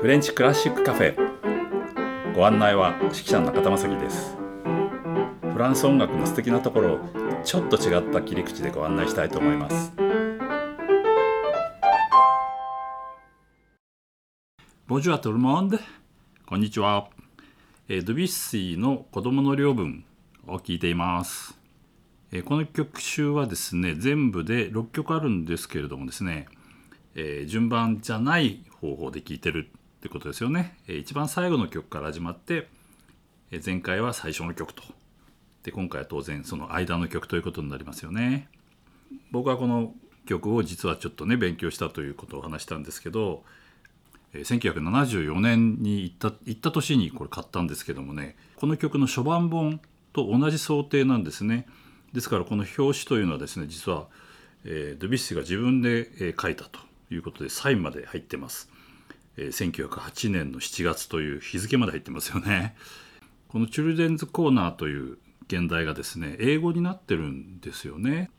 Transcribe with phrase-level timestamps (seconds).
[0.00, 2.32] フレンチクラシックカフェ。
[2.32, 4.36] ご案内は指揮者の中田正樹です。
[5.52, 6.98] フランス音楽の素敵なところを
[7.42, 9.92] ちょっと違った切り口でご案内したいと思います。
[14.86, 15.80] ボジュアトルモンデ
[16.46, 17.08] こんにちは、
[17.88, 20.04] えー、ドビュッシーの子供の領分
[20.46, 21.58] を聞いています。
[22.30, 26.46] えこの曲集はですね全部で6曲あるんですけれどもですね、
[27.16, 32.68] えー、順番じゃない方法で聴いてるってことですよね、一番最後の曲から始まって、
[33.64, 34.82] 前回は最初の曲と。
[35.64, 38.48] で今回は当然その間の曲ということになりますよね。
[39.32, 39.92] 僕はこの
[40.24, 43.42] 曲を実はちょっとね勉強したということを話したんですけど、
[44.34, 49.80] 1974年に行った行った年にこれ買ったんですけどもねこの曲の初版本
[50.12, 51.66] と同じ想定なんですね。
[52.12, 54.06] ですからこの表紙というのはですね実は、
[54.64, 56.78] えー、ドビッシーが自分で、えー、書いたと
[57.10, 58.70] いうことでサインまで入ってます、
[59.38, 62.76] えー、1908年の7月という日付まで入ってますよね。
[63.48, 68.30] このチュルデンズコーナーという現代がですね英語になってるんですよね。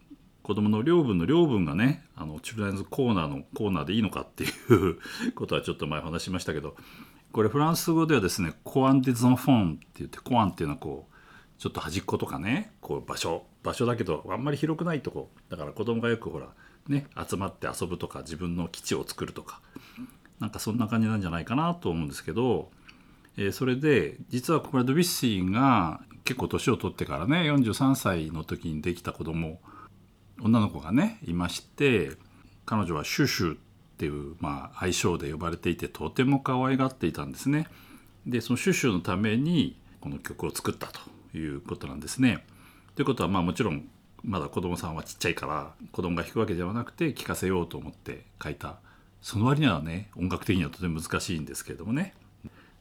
[0.44, 5.00] 子供の領分の領分がねあのチュルデンズコーナーのコーナーでいいのかっていう
[5.36, 6.76] ことはちょっと前話しましたけど
[7.32, 11.16] これフランス語ではですねコアン・ディ・ゾンフォンって言ってコアンっていうのはこう
[11.60, 15.32] ちょっと端っことかねこう場所場所だけどあんまり広くないとこ。
[15.50, 16.48] だから子供がよくほら
[16.88, 19.62] ね集まって遊ぶとか自分の基地を作るとか。
[20.40, 22.72] なんかそんな感じなんじゃないかなと思うんですけど、
[23.38, 29.60] えー、それで実はこれドビュッシーが結構年を取ってからね43歳の時にできた子供
[30.42, 32.12] 女の子がねいまして
[32.66, 33.58] 彼女はシュシュっ
[33.98, 37.68] ていう、まあ、愛称で呼ばれていてとても可愛がっていたんですね。
[38.26, 41.00] でそのシュシュのためにこの曲を作ったと
[41.38, 42.46] いうことなんですね。
[42.96, 43.90] ということはまあもちろん
[44.24, 48.80] まだ子供さんはちっちゃいから子供が弾くわけではなくて聴かせようと思って書いた
[49.22, 52.14] その割にはね音楽的にはとても難しいんですけれどもね。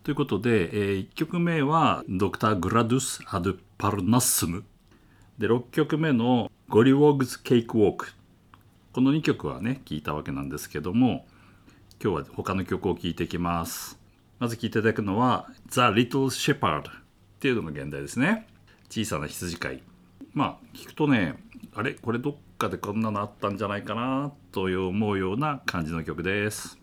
[0.05, 4.65] ということで、えー、1曲目は「ドクター・グラドゥス・アド・パルナッスム」
[5.39, 8.13] で6曲目の「ゴリウォーグズ・ケイク・ウォーク」
[8.93, 11.27] この2曲はね聴いたわけなんですけども
[12.03, 13.99] 今日は他の曲を聴いていきます。
[14.39, 16.93] まず聴いていただくのは「The Little Shepherd」っ
[17.41, 18.47] ていうのが現代ですね。
[18.89, 19.83] 小さな羊飼い。
[20.33, 21.35] まあ聞くとね
[21.75, 21.95] あれ？
[21.95, 26.78] これどっかでこんなのあったんじゃないかなっと思うような感じの曲です。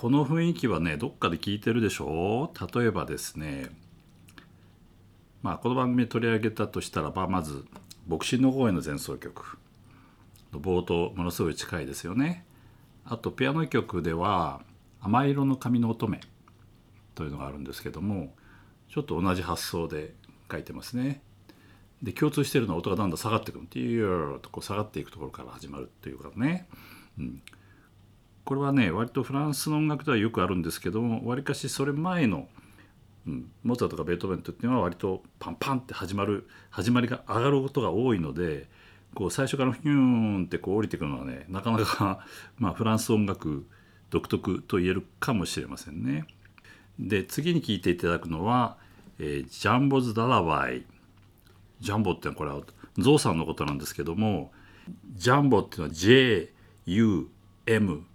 [0.00, 2.78] この雰囲気はねどっかで聞いてるでしょう？
[2.78, 3.66] 例えばですね
[5.42, 7.64] まあこの番組で取り上げたとしたらばまず
[8.06, 9.58] 「牧師の方への前奏曲」
[10.54, 12.46] の冒頭ものすごい近いですよね。
[13.04, 14.60] あとピアノ曲では
[15.02, 16.20] 「甘色の髪の乙女」
[17.16, 18.36] というのがあるんですけども
[18.88, 20.14] ちょっと同じ発想で
[20.48, 21.22] 書いてますね。
[22.04, 26.68] で共通してるのは音がだんだん下がっていくティーーとこう下がっていくところから始まるっていうかね、
[27.18, 27.42] うん、
[28.48, 32.48] これはね割とフランスの音楽ではよくあるんですけどもわりかしそれ前の、
[33.26, 38.66] うん、モーツァルトかベートーベントっていうのは割とパンパンって始まる始まりが上がることが多いので
[39.14, 39.94] こう最初からヒュー
[40.40, 42.24] ンってこう降りてくるのはねなかなか
[42.56, 43.66] まあ、フランス音楽
[44.08, 46.26] 独特と言えるかもしれませんね。
[46.98, 48.78] で次に聴いていただくのは
[49.20, 50.86] 「えー、ジャンボズ・ダラバイ」
[51.80, 52.62] ジャンボってこれは
[52.96, 54.52] ゾウさんのことなんですけども
[55.16, 57.28] ジャンボっていうのは JU
[57.66, 58.07] M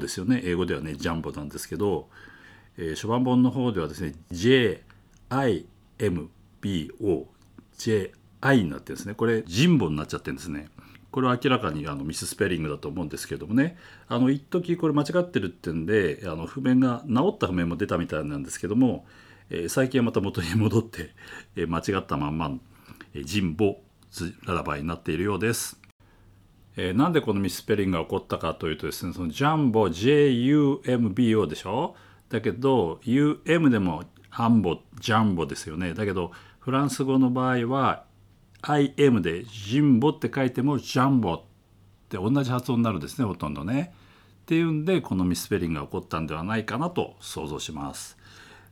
[0.00, 0.40] ですよね。
[0.44, 2.08] 英語ではねジャンボなんですけど、
[2.76, 6.28] えー、初版本の方ではですね JIMBO
[7.78, 9.14] JI になってるんですね。
[9.14, 10.68] これジンボになっちゃってるんですね。
[11.10, 13.76] これは明らかにあのミススペリングだと思うんですけどもね。
[14.08, 19.06] あの一時これ間違ってるってんであの譜面が治った譜面も出たみたいなんですけども、
[19.50, 21.10] えー、最近はまた元に戻って、
[21.56, 22.52] えー、間違ったまんま
[23.24, 23.78] 人母
[24.46, 25.79] ララバイになっているようです。
[26.82, 31.94] えー、なんでこのミスペリングが起こったかというとですねそのジャンボ JUMBO でしょ？
[32.30, 38.04] だけど UM でもハンボジャンボですよねだけどフランス語の場合は
[38.62, 41.42] IM でジンボって書いてもジャンボっ
[42.08, 43.92] て同じ発音になるんですねほとんどね。
[44.40, 48.16] っていうんでこのミスペリングが起こったんではないかなと想像します。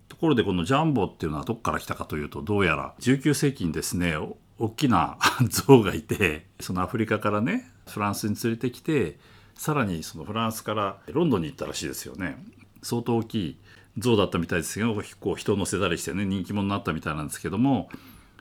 [0.09, 4.17] ところでこのジャンボっていうのはどこから来たかというとどうやら19世紀にですね
[4.59, 5.19] 大きな
[5.51, 9.19] 象がいてそのアフリカからねフランスに連れてきて
[9.55, 12.37] さらにそのフランスからロンドンに行ったらしいですよね
[12.83, 13.59] 相当大きい
[13.99, 17.89] 象だったみたいですけどこう人を乗せたりしてね人気者になったみたいなんですけども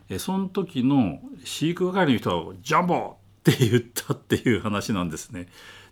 [0.10, 5.48] えその時の飼育係の人は「ジャンボ!」って言ったっていう話なんですね。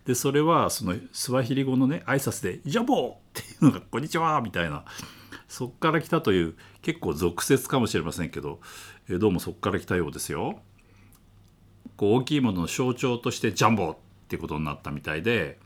[0.05, 4.85] でそれはそのスワヒリ語のね挨拶で「ジャンボ!」っていうのが「こんにちは!」みたいな
[5.47, 8.59] そっから来たという結構俗説かもしれませんけど、
[9.09, 10.59] どうもそっから来たようですよ。
[11.97, 13.95] こう大きいものの象徴としてジャンボっ
[14.27, 15.57] てことになったみたいで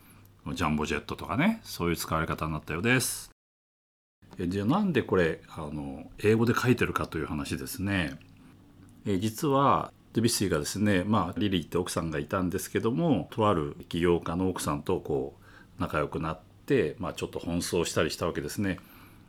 [0.53, 3.31] ジャンボジェットとかねそういう使われ方になったようです。
[4.37, 8.17] じゃあなんでこれあの英語で書いてるかという話ですね。
[9.05, 15.35] え実はデビッシーがですね、まあ、リリーって奥さんがいたんですけどもとある起業家の奥さんとこ
[15.77, 18.79] う仲良くなって、まあ、ちょっと奔走したりしたわけですね。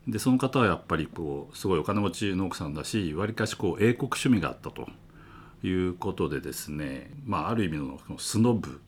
[0.08, 4.88] でその方はやっぱりこうすごいお金持ちの奥さんだしわりかしこう英国趣味があったと
[5.62, 8.80] いうことでですね、まあ、ある意味のスノブ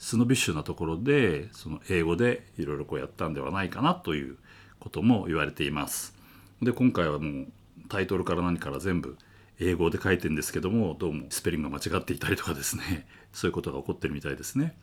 [0.00, 4.38] スノビッシュなところでその英語でいろいろこうやったんではないかなという
[4.80, 6.14] ことも言われています。
[6.62, 7.46] で今回はもう
[7.88, 9.18] タイトルから何から全部
[9.60, 14.76] 英語で書いてるんですけどもどうもスペリングが間違っていたりとかですね そういうことが起こってるみたいですね。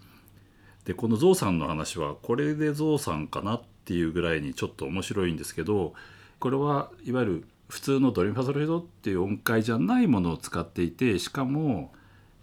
[0.86, 5.96] でこのゾウさんの話はこれでゾウさんかなっていうぐらいにちょっと面白いんですけど
[6.40, 11.94] これはいわゆる普通のドレミファソルドっていう音階じゃないものを使っていてしかも、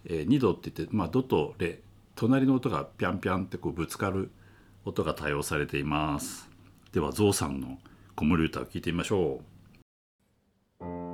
[0.05, 1.81] えー、2度って言って、まあ、ドとレ
[2.15, 4.31] 隣の音がピャンピャンってこうぶつかる
[4.85, 6.49] 音が多用されています。
[6.93, 7.79] ではゾウさんの
[8.15, 9.41] 子守歌を聴いてみましょ
[10.81, 11.14] う。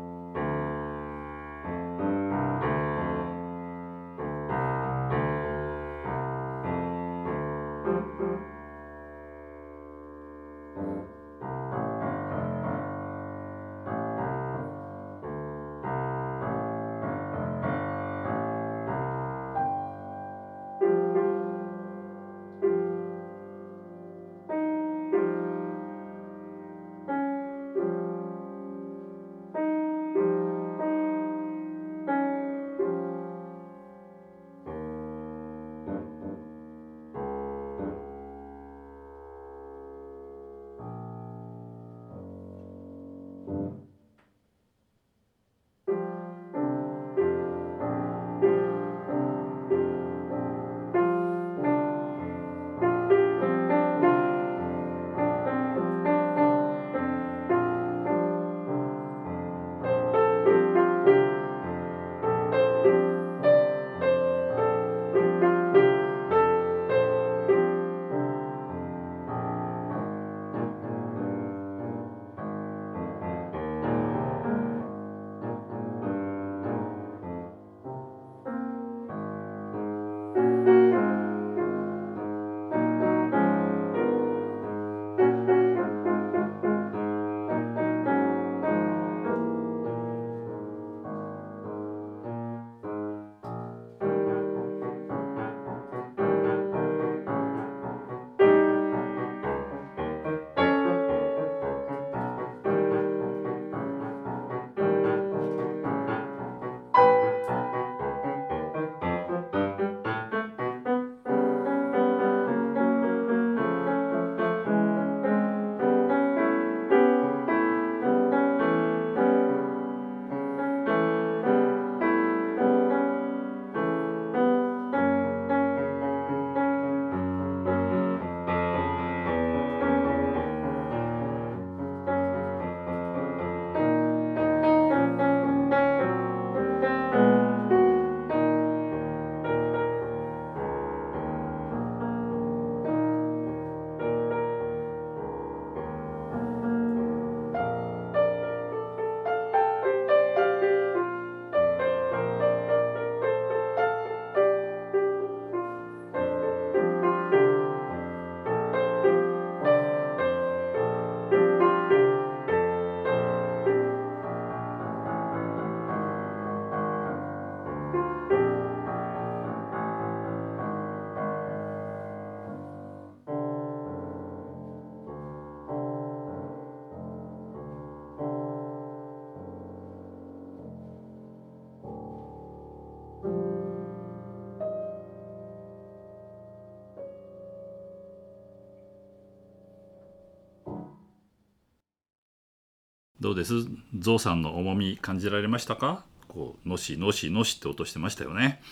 [193.20, 193.52] どうです？
[193.98, 196.04] ゾウさんの重み感じられましたか？
[196.26, 198.62] こうのしのしのしって音してましたよね。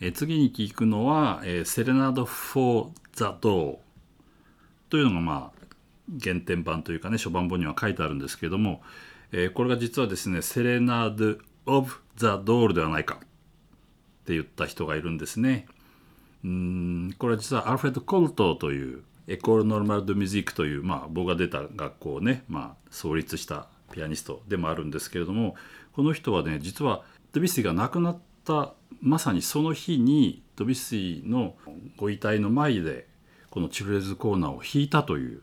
[0.00, 3.76] え次に聞くのは、えー、 Serenade for the Doll
[4.88, 5.64] というのがまあ
[6.22, 8.82] 原典版というかね初版本には書いてあるんですけれども、
[9.30, 13.18] えー、これが実はですね Serenade of the Doll ではないかっ
[14.24, 15.66] て言った人がいるんですね。
[16.44, 25.54] うんこれは実はアルフレッド・コルトーという École Normale de Musique という、まあ、僕が出た学校をね、まあ、創立したピアニストでもあるんですけれども
[25.92, 31.54] この人はね実はドビュッシーが亡くなったまさにその日にドビュッシーの
[31.96, 33.06] ご遺体の前で
[33.50, 35.42] このチルレズコーナーを弾いたという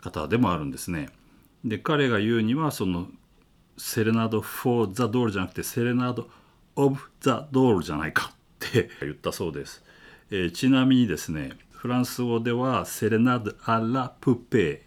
[0.00, 1.08] 方でもあるんですね。
[1.64, 3.08] で彼が言うにはその
[3.76, 6.28] セレナード・フォー・ザ・ドールじゃなくてセレナード・
[6.76, 9.82] オブ・ザ・ドールじゃないかって言ったそうです。
[10.30, 11.52] えー、ちなみにですね
[11.84, 14.80] フランス語ではセレナド・ア・ラ・プペー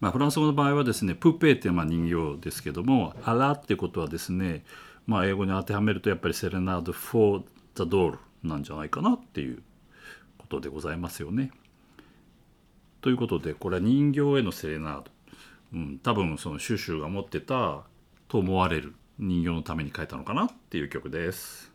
[0.00, 4.64] まあ、フランス語の場合はですねプペーってまあ人形ですけどもアラってことはですね、
[5.06, 7.42] まあ、英語に当てはめるとやっぱりセレナード・フォー・
[7.74, 9.62] ザ・ドールなんじゃないかなっていう
[10.38, 11.50] ことでございますよね。
[13.02, 15.10] ということでこれは人形へのセレナード、
[15.74, 17.82] うん、多分そのシュシュが持ってた
[18.28, 21.71] と思われる人形のために書いたのかなっていう曲です。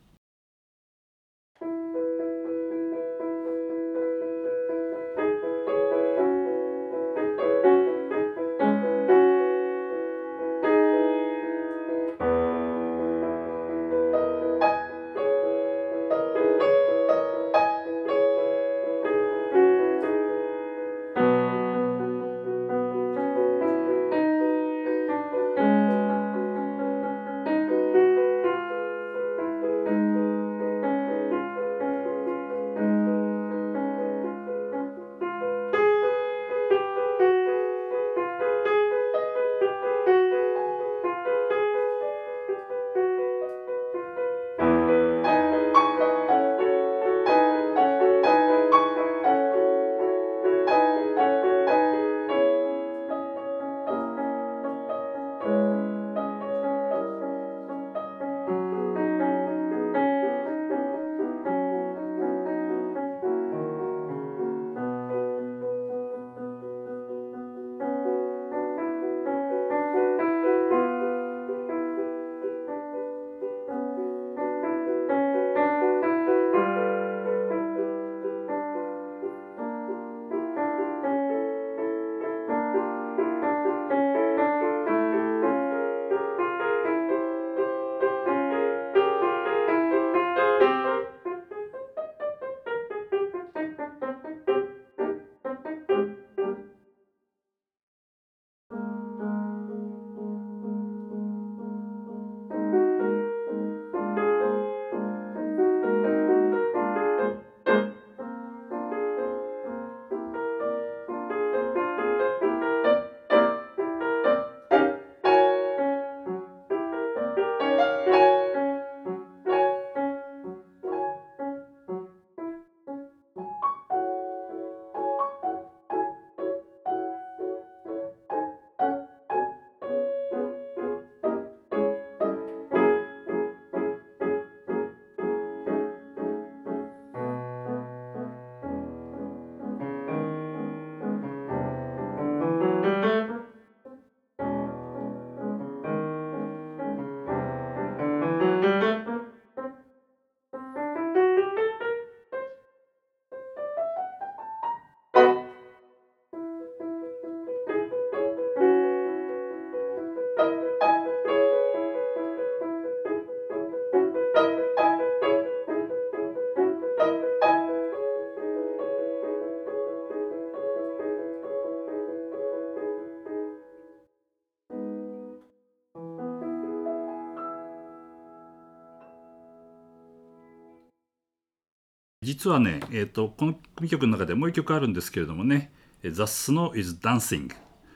[182.37, 185.71] 実はね、えーと、この組曲の中でもう一曲あるんですけれどもね
[186.03, 187.49] 「The Snow is Dancing」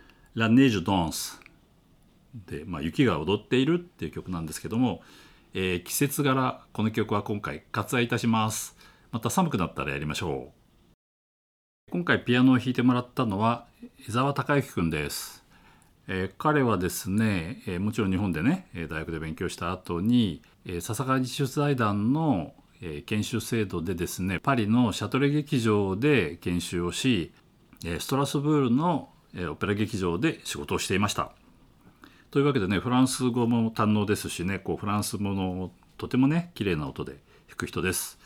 [0.34, 1.40] 「La Neige Danse」
[2.48, 5.04] で、まあ、雪が踊っているっていう曲なんですけども、
[5.54, 8.76] えー、季節柄この曲は今回割愛いたします。
[9.12, 10.52] また寒くなったらやりましょ
[11.88, 11.92] う。
[11.92, 13.68] 今回ピアノを弾いてもらったのは
[14.08, 15.46] 江沢隆之くんです。
[16.08, 27.32] えー、彼はですね、えー、もちろん日本でね大学で勉強した後に、えー、笹川自主財団のえ研修制度でですねパリのシャトレ劇場で研修をし
[27.86, 31.32] えストラスブールのえオペラ劇場で仕事をしていました
[32.32, 37.14] というわけでねフランス語も堪能ですしねこうフランス語のとてもね綺麗な音で
[37.48, 38.18] 弾く人です。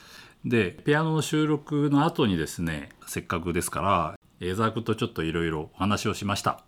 [0.45, 6.61] でピアノの収録の後にですねせっかくですから江沢君とちょっといろいろお話をしました、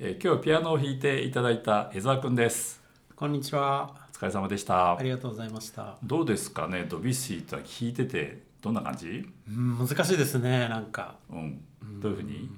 [0.00, 2.82] え今日ピアノを弾いていただいた江沢君です
[3.14, 4.07] こんにちは。
[4.18, 5.96] お疲れ様でしたありがとうございました。
[6.02, 6.86] どうですかね？
[6.88, 9.24] ドビュッシーとは弾いててどんな感じ？
[9.48, 10.68] うん、難しいですね。
[10.68, 11.60] なんか、うん
[12.00, 12.50] どういうふうに？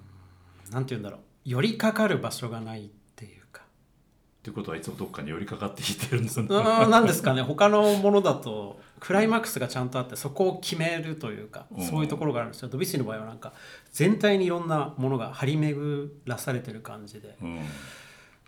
[0.70, 1.20] なんて言うんだろう。
[1.44, 3.60] 寄りかかる場所がないっていうか。
[3.60, 7.42] っていうことはいつもどっかに寄りかかって弾いてるんですねなんですかね。
[7.42, 12.70] 他のものだと、クライマックスがちゃんとあって、そこを決めるというか、うんそういうところがあるんですよ。
[12.70, 13.52] ドビュッシーの場合はなんか、
[13.92, 17.36] 全体にいろんなものが張り巡らされてる感じで、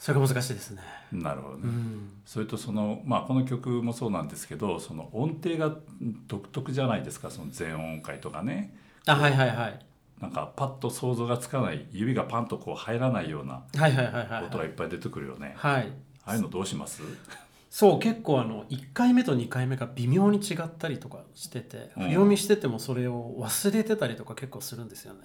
[0.02, 0.82] それが難しいですね。
[1.12, 2.10] うん、なるほどね、うん。
[2.26, 5.76] それとそのまあこの曲もそうなんですけどその音程が
[6.26, 7.30] 独特じゃないですか？
[7.30, 9.86] その全音階とかねあ、はいはいはい。
[10.20, 15.92] なんかパッと想像がつかない指がパンとこう入らないようなはいはいはいはい音がいっぱい出てくるよね、はい。
[16.24, 17.02] ああいうのどうします？
[17.70, 25.20] そう結構あの1回目と2回目が微妙に違ったりとかしててうん不読みしててもそれを忘れてたりとか結構するんですよね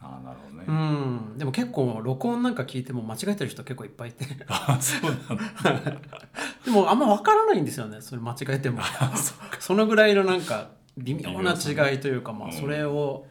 [0.00, 1.38] ああなるほどね、うん。
[1.38, 4.24] でも結構録音なんか聞いても間違えてる人結構いっぱいいて。
[4.46, 5.38] ああそうなん
[5.84, 6.00] だ。
[6.64, 8.80] でもあんま分からないんですよねそれ間違えても。
[9.58, 13.26] そのぐらいのなんか微妙な違いというかまうんあそれを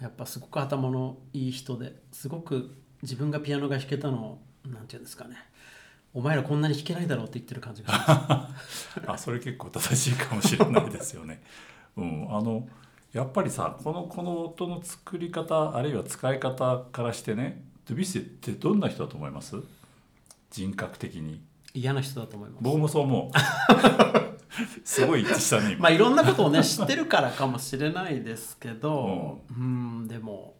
[0.00, 5.36] やっぱすごく頭のいい人ですごく自分がピアノが弾けたのをなんていうんですかね。
[6.12, 9.00] お前らこんなに弾けないだろうって言ってる感じがします。
[9.06, 11.42] あそれ結構正しいかもしれないですよね。
[11.96, 12.68] うん、あの
[13.14, 19.56] やっぱりさこのこの音の作り方あるいは使い方からしてねドゥビュッシーってどんな人だと思います？
[20.50, 21.40] 人格的に。
[21.74, 22.62] 嫌な人だと思います。
[22.62, 23.38] 僕もそう思う。
[24.84, 30.06] すごい一致したね今、まあいろんなことをね知ってるからかもしれないですけどうん。
[30.08, 30.54] でも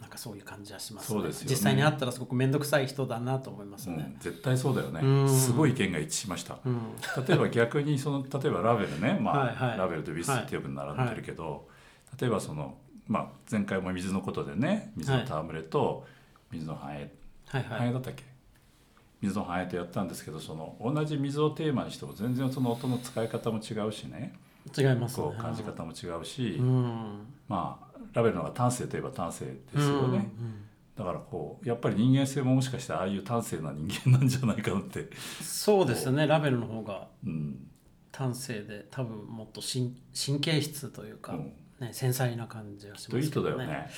[0.00, 1.32] なんかそういう感じはしますね。
[1.32, 1.50] すよね。
[1.50, 4.12] 実際に会ったらすごく面倒くさい人だなと思いますね。
[4.14, 5.00] うん、絶対そうだよね。
[5.02, 5.28] うん。
[5.28, 6.58] すごい意見が一致しました。
[6.64, 6.78] うん、
[7.26, 9.78] 例えば逆にその例えばラベルね、まあはいはい。
[9.78, 11.68] ラベルとビスってよく並んでるけど、
[12.20, 16.06] 例えばその、まあ、前回も水のことでね水の戯れと
[16.50, 17.12] 水の繁栄、
[17.46, 17.78] はいはい。
[17.78, 18.24] 繁栄だったっけ？
[19.20, 24.34] 水の繁栄とやったんですけどその同じ水をテーマにしても全然その音の使い方も違うしね。
[24.76, 25.26] 違いますね。
[25.26, 27.26] こう感じ方も違うし、うん。
[27.48, 30.60] まあラベルの方が端正といえば端正ですよね、うん
[30.96, 35.08] だからこうやっぱり人間性ももしかしてああいう端正な人間なんじゃないかなって、
[35.42, 36.28] そうですね。
[36.28, 37.66] ラベルの方がうん。
[38.12, 41.52] 端正で多分もっと神神経質というか、うん、
[41.84, 43.88] ね、繊細な感じがしますけど人だよね。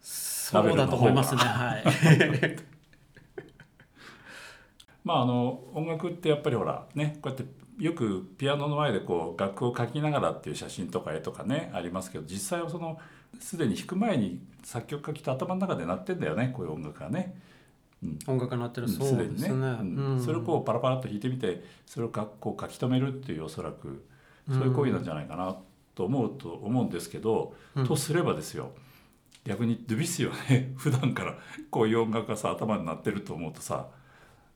[0.00, 1.40] そうだと思いますね。
[1.42, 1.84] はい。
[5.04, 7.44] まああの音楽ってやっぱりほらねこうやって
[7.82, 12.98] よくピアノの前でこう楽譜を書きながらっていう写真とか絵とかねありますけど実際はその
[13.38, 17.40] すでに弾く前に作曲家きっと頭の中で鳴ってんだよねこういう音楽がね。
[18.28, 18.86] 音楽になってる。
[18.86, 19.48] うんそうですね。
[19.48, 20.12] でにうん。
[20.12, 20.24] うん。
[20.24, 24.04] それをこうパラパラっと弾いてみてそれをかこう書き留めるっていうおそらく
[24.48, 25.56] そういう行為なんじゃないかな
[25.98, 27.86] と思うと思うんですけど、うん。
[27.86, 28.70] とすればですよ
[29.44, 30.72] 逆にドゥビュッシーはね。
[30.78, 31.36] 普段から
[31.70, 33.88] こういう音楽がさ頭になってると思うとさ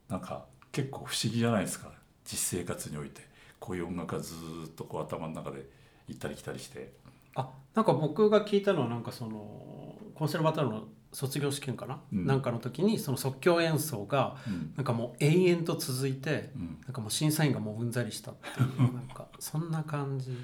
[0.08, 1.90] なんか結構不思議じゃないですか。
[2.24, 3.32] 実生活において。
[3.58, 5.68] こういう音楽がずーっとこう頭の中で
[6.08, 6.92] 行ったり来たりして。
[7.34, 12.26] あなんか僕が聞いたのはなんかそのコンセルバトルの卒業試験かな、うん。
[12.26, 14.72] なんかの時にその即興演奏がうん。
[14.76, 16.78] なんかもう永遠と続いてうん。
[16.84, 20.36] なんかもう審査員がもううんざりしたっていうなんかそんな感じ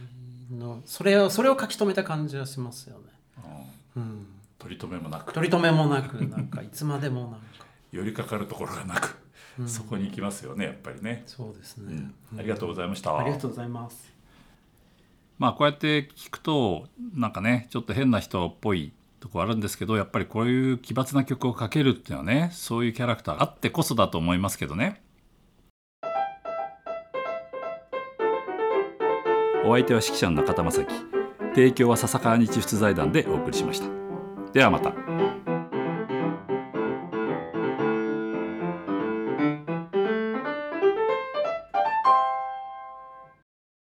[0.50, 3.04] のそれをそれを書き留めた感じはしますよね。
[3.96, 4.26] うんうん、
[4.58, 7.38] 取り留めもなく取り留めもなくなんかいつまでもなんか、
[7.92, 9.16] 寄りかかるところがなく、
[9.58, 11.24] うんそこに行きますよねやっぱりね。
[11.26, 13.18] そうですね、うん、ありがとうございました。
[13.18, 14.12] ありがとうございます。
[15.38, 25.02] まあこうやって聞くとなんかねちょっと変な人っぽいとこあるんですけどやっぱりこういう奇抜な曲をかけるっていうのはねそういうキャラクターがあってこそだと思いますけどね。
[29.64, 30.94] お相手は指揮者の中田正樹
[31.54, 33.86] 提供は笹川日出財団でお送りしました。
[34.52, 35.47] ではまた。